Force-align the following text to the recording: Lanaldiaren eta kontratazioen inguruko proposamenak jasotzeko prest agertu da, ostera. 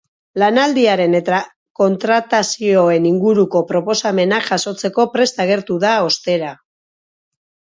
Lanaldiaren 0.43 1.17
eta 1.17 1.41
kontratazioen 1.79 3.05
inguruko 3.09 3.61
proposamenak 3.73 4.49
jasotzeko 4.49 5.07
prest 5.19 5.45
agertu 5.47 5.79
da, 5.85 5.93
ostera. 6.09 6.51